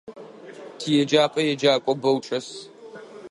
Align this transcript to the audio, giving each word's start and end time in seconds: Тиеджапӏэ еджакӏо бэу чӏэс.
Тиеджапӏэ 0.79 1.41
еджакӏо 1.51 1.93
бэу 2.01 2.17
чӏэс. 2.25 2.47